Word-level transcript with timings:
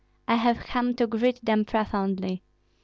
I 0.27 0.33
have 0.37 0.57
come 0.61 0.95
to 0.95 1.05
greet 1.05 1.45
them 1.45 1.63
profoundly." 1.63 2.41